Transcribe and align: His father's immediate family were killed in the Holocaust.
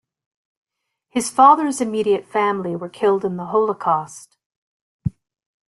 His 1.09 1.29
father's 1.29 1.79
immediate 1.79 2.25
family 2.25 2.75
were 2.75 2.89
killed 2.89 3.23
in 3.23 3.37
the 3.37 3.45
Holocaust. 3.45 4.35